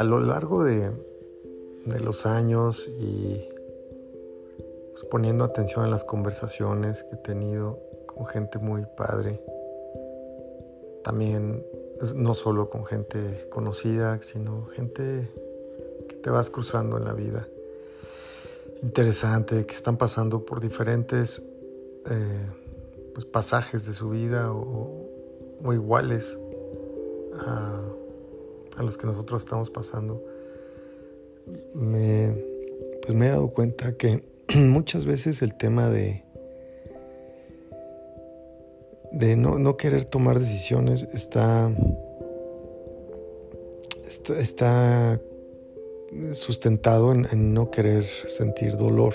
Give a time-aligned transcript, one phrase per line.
[0.00, 0.90] a lo largo de,
[1.84, 3.46] los años y
[4.92, 9.42] pues, poniendo atención a las conversaciones que he tenido con gente muy padre,
[11.04, 11.66] también
[11.98, 15.28] pues, no solo con gente conocida, sino gente
[16.08, 17.46] que te vas cruzando en la vida.
[18.80, 21.46] Interesante, que están pasando por diferentes
[22.08, 22.46] eh,
[23.12, 25.10] pues, pasajes de su vida o,
[25.74, 26.40] iguales
[27.34, 27.82] a,
[28.78, 30.24] los que nosotros estamos pasando.
[31.74, 32.34] Me,
[33.02, 34.24] pues me he dado cuenta que
[34.54, 36.24] muchas veces el tema de
[39.10, 41.72] de no, querer tomar decisiones está,
[44.36, 45.20] está,
[46.32, 49.14] sustentado en, no querer sentir dolor,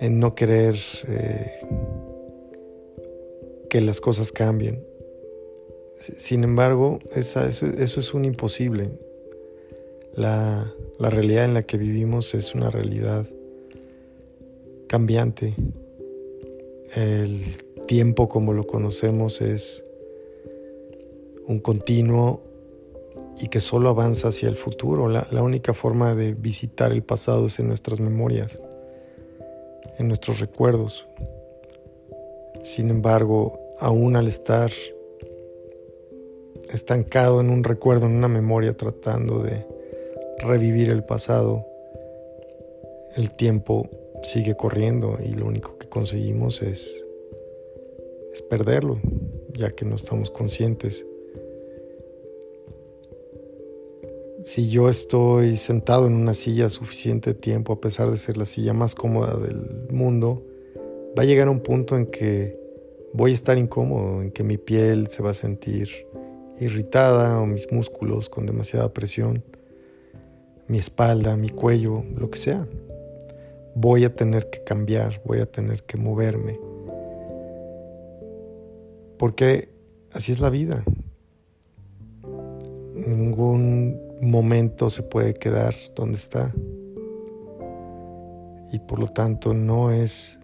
[0.00, 0.76] en no querer
[1.08, 1.52] eh,
[3.68, 4.86] que las cosas cambien.
[6.00, 8.90] Sin embargo, eso, es un imposible.
[10.14, 13.26] La, la realidad en la que vivimos es una realidad
[14.88, 15.54] cambiante.
[16.94, 17.42] El
[17.86, 19.84] tiempo como lo conocemos es
[21.46, 22.42] un continuo
[23.40, 25.08] y que solo avanza hacia el futuro.
[25.08, 28.60] La, única forma de visitar el pasado es en nuestras memorias,
[29.98, 31.06] en nuestros recuerdos.
[32.62, 34.70] Sin embargo, aún al estar
[36.72, 39.66] estancado en un recuerdo, en una memoria, tratando de
[40.38, 41.66] revivir el pasado,
[43.16, 43.88] el tiempo
[44.22, 47.04] sigue corriendo y lo único que conseguimos es
[48.32, 49.00] es perderlo,
[49.52, 51.04] ya que no estamos conscientes.
[54.44, 58.72] Si yo estoy sentado en una silla suficiente tiempo, a pesar de ser la silla
[58.72, 60.42] más cómoda del mundo,
[61.18, 62.58] va a llegar un punto en que
[63.12, 66.06] voy a estar incómodo, en que mi piel se va a sentir
[66.60, 69.42] irritada o mis músculos con demasiada presión,
[70.68, 72.68] mi espalda, mi cuello, lo que sea.
[73.74, 76.58] Voy a tener que cambiar, voy a tener que moverme
[79.20, 79.68] porque
[80.12, 80.82] así es la vida.
[82.94, 86.54] Ningún momento se puede quedar donde está.
[88.72, 90.38] Y por lo tanto no es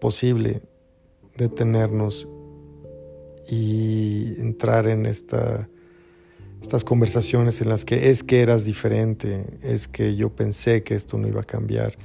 [0.00, 0.62] posible
[1.36, 2.28] detenernos
[3.48, 5.68] y entrar en esta,
[6.62, 11.18] estas conversaciones en las que es que eras diferente, es que yo pensé que esto
[11.18, 11.96] no iba a cambiar.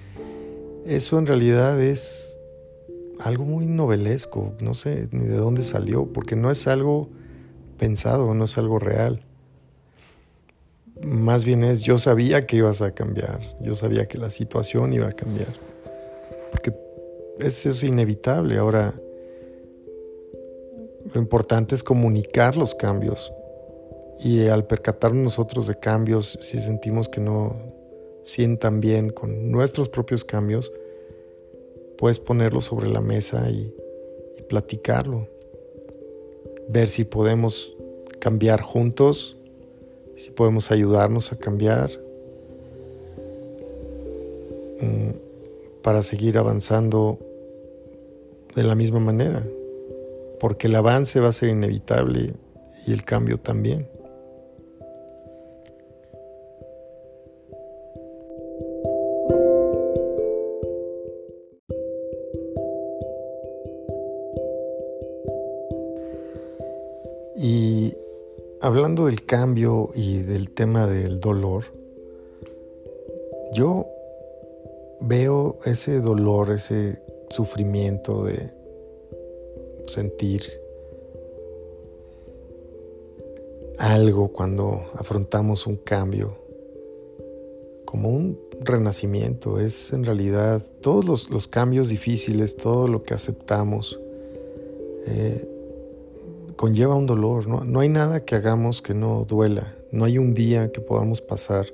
[0.86, 2.40] Eso en realidad es
[3.20, 7.10] algo muy novelesco, no sé ni de dónde salió, porque no es algo
[7.78, 9.22] pensado, no es algo real.
[11.04, 15.08] Más bien es, yo sabía que ibas a cambiar, yo sabía que la situación iba
[15.08, 15.54] a cambiar,
[16.52, 16.72] porque
[17.40, 18.58] eso es inevitable.
[18.58, 18.94] Ahora,
[21.14, 23.32] lo importante es comunicar los cambios
[24.20, 27.74] y al percatarnos nosotros de cambios, si sentimos que no
[28.24, 30.72] sientan bien con nuestros propios cambios,
[31.98, 33.74] puedes ponerlo sobre la mesa y,
[34.48, 35.28] platicarlo.
[36.70, 37.76] Ver si podemos
[38.20, 39.38] cambiar juntos,
[40.16, 41.90] si podemos ayudarnos a cambiar
[44.82, 45.10] mm,
[45.82, 47.18] para seguir avanzando
[48.56, 49.44] de la misma manera,
[50.46, 52.36] porque el avance va a ser inevitable
[52.86, 53.90] y el cambio también.
[67.36, 67.98] Y
[68.62, 71.64] hablando del cambio y del tema del dolor,
[73.52, 73.88] yo
[75.02, 77.02] veo ese dolor, ese
[77.32, 78.55] sufrimiento de
[79.88, 80.44] sentir
[83.78, 86.38] algo cuando afrontamos un cambio
[87.86, 89.60] como un renacimiento.
[89.60, 94.00] Es en realidad todos los, cambios difíciles, todo lo que aceptamos.
[95.08, 95.48] Eh,
[96.56, 97.48] conlleva un dolor.
[97.48, 97.80] ¿no?
[97.80, 99.76] hay nada que hagamos que no duela.
[99.92, 101.68] No hay un día que podamos pasar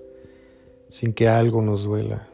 [0.89, 2.27] sin que algo nos duela.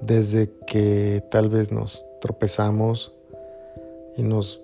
[0.00, 3.14] Desde que tal vez nos tropezamos
[4.16, 4.60] y nos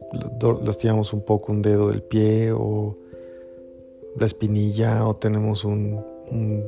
[0.62, 2.96] lastimamos un poco un dedo del pie o
[4.16, 6.64] la espinilla o tenemos un, un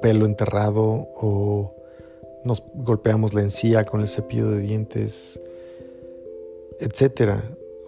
[0.00, 0.82] pelo enterrado
[1.20, 1.74] o
[2.44, 5.40] nos golpeamos la encía con el cepillo de dientes,
[6.78, 7.42] etcétera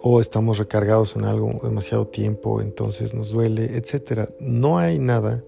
[0.05, 4.29] o estamos recargados en algo demasiado tiempo, entonces nos duele, etc.
[4.37, 5.41] No hay nada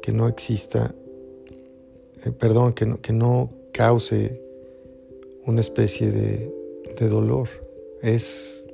[0.00, 0.94] que no exista,
[2.24, 4.42] eh, perdón, que no, que no cause
[5.44, 6.57] una especie de,
[6.98, 7.48] de dolor.
[8.02, 8.66] Es,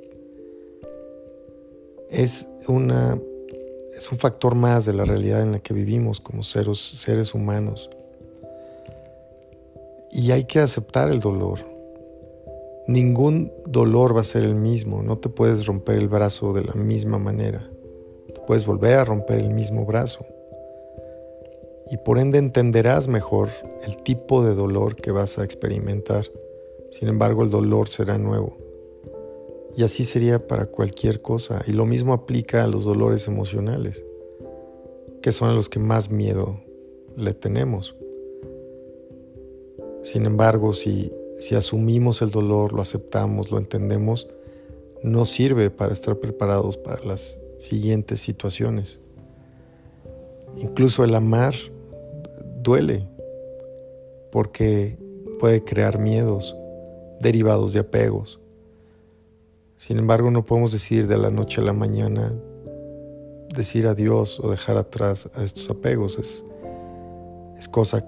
[2.09, 3.17] es una
[3.97, 7.89] es un factor más de la realidad en la que vivimos como seres, seres humanos.
[10.11, 11.59] Y hay que aceptar el dolor.
[12.87, 16.73] Ningún dolor va a ser el mismo, no te puedes romper el brazo de la
[16.73, 17.67] misma manera,
[18.45, 20.23] puedes volver a romper el mismo brazo.
[21.89, 23.49] Y por ende entenderás mejor
[23.83, 26.25] el tipo de dolor que vas a experimentar.
[26.97, 28.55] Sin embargo, el dolor será nuevo.
[29.75, 31.61] Y así sería para cualquier cosa.
[31.67, 34.05] Y lo mismo aplica a los dolores emocionales,
[35.21, 36.61] que son a los que más miedo
[37.17, 37.97] le tenemos.
[40.03, 44.29] Sin embargo, si, si asumimos el dolor, lo aceptamos, lo entendemos,
[45.03, 49.01] no sirve para estar preparados para las siguientes situaciones.
[50.55, 51.55] Incluso el amar
[52.63, 53.05] duele
[54.31, 54.97] porque
[55.41, 56.55] puede crear miedos
[57.19, 58.39] derivados de apegos.
[59.77, 62.33] Sin embargo, no podemos decidir de la noche a la mañana
[63.55, 66.17] decir adiós o dejar atrás a estos apegos.
[66.17, 66.45] Es,
[67.57, 68.05] es cosa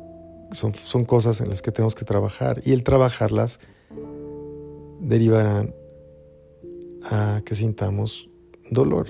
[0.51, 3.59] son, son cosas en las que tenemos que trabajar y el trabajarlas
[4.99, 5.75] derivarán
[7.03, 8.29] a que sintamos
[8.69, 9.07] dolor.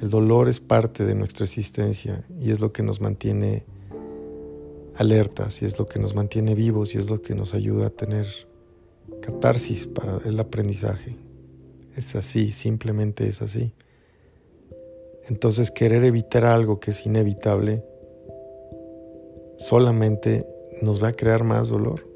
[0.00, 3.64] El dolor es parte de nuestra existencia y es lo que nos mantiene
[4.96, 7.90] alertas y es lo que nos mantiene vivos y es lo que nos ayuda a
[7.90, 8.26] tener
[9.20, 11.16] catarsis para el aprendizaje.
[11.96, 13.72] Es así, simplemente es así.
[15.28, 17.84] Entonces querer evitar algo que es inevitable
[19.56, 20.46] solamente
[20.80, 22.11] nos va a crear más dolor.